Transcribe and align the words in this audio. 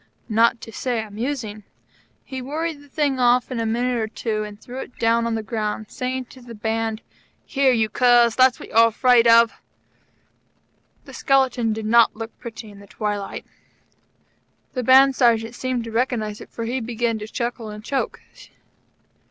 Not 0.29 0.59
to 0.61 0.71
say 0.71 0.99
amusing. 1.03 1.61
He 2.23 2.41
worried 2.41 2.81
the 2.81 2.89
thing 2.89 3.19
off 3.19 3.51
in 3.51 3.59
a 3.59 3.67
minute 3.67 3.97
or 3.99 4.07
two, 4.07 4.43
and 4.43 4.59
threw 4.59 4.79
it 4.79 4.97
down 4.97 5.27
on 5.27 5.35
the 5.35 5.43
ground, 5.43 5.91
saying 5.91 6.25
to 6.31 6.41
the 6.41 6.55
Band: 6.55 7.03
"Here, 7.45 7.71
you 7.71 7.87
curs, 7.87 8.35
that's 8.35 8.59
what 8.59 8.69
you're 8.69 8.87
afraid 8.87 9.27
of." 9.27 9.61
The 11.05 11.13
skeleton 11.13 11.71
did 11.71 11.85
not 11.85 12.15
look 12.15 12.35
pretty 12.39 12.71
in 12.71 12.79
the 12.79 12.87
twilight. 12.87 13.45
The 14.73 14.81
Band 14.81 15.15
Sergeant 15.15 15.53
seemed 15.53 15.83
to 15.83 15.91
recognize 15.91 16.41
it, 16.41 16.49
for 16.49 16.65
he 16.65 16.79
began 16.81 17.19
to 17.19 17.27
chuckle 17.27 17.69
and 17.69 17.83
choke. 17.85 18.21